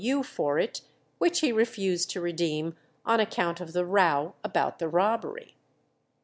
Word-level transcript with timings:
U. 0.03 0.23
for 0.23 0.57
it, 0.57 0.81
which 1.19 1.41
he 1.41 1.51
refused 1.51 2.09
to 2.09 2.21
redeem 2.21 2.75
on 3.05 3.19
account 3.19 3.61
of 3.61 3.71
the 3.73 3.85
row 3.85 4.33
about 4.43 4.79
the 4.79 4.89
robbery. 4.89 5.53